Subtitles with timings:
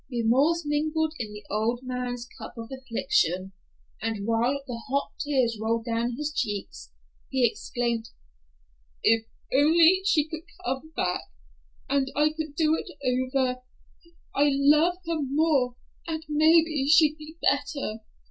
[0.11, 3.51] Remorse mingled in the old man's cup of affliction,
[4.01, 6.91] and while the hot tears rolled down his cheeks
[7.29, 8.09] he exclaimed,
[9.03, 9.27] "If
[10.07, 11.21] she could only come back
[11.87, 13.61] and I could do it over,
[14.33, 15.75] I'd love her more,
[16.07, 17.99] and maybe she'd be better.